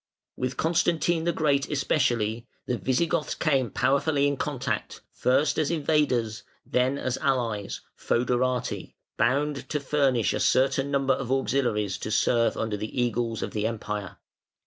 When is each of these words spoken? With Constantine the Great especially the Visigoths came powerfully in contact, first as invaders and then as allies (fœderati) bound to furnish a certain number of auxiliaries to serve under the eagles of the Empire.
With 0.35 0.57
Constantine 0.57 1.25
the 1.25 1.31
Great 1.31 1.69
especially 1.69 2.47
the 2.65 2.75
Visigoths 2.79 3.35
came 3.35 3.69
powerfully 3.69 4.25
in 4.27 4.35
contact, 4.35 5.01
first 5.13 5.59
as 5.59 5.69
invaders 5.69 6.41
and 6.65 6.73
then 6.73 6.97
as 6.97 7.19
allies 7.19 7.81
(fœderati) 7.99 8.95
bound 9.17 9.69
to 9.69 9.79
furnish 9.79 10.33
a 10.33 10.39
certain 10.39 10.89
number 10.89 11.13
of 11.13 11.31
auxiliaries 11.31 11.99
to 11.99 12.09
serve 12.09 12.57
under 12.57 12.77
the 12.77 12.99
eagles 12.99 13.43
of 13.43 13.51
the 13.51 13.67
Empire. 13.67 14.17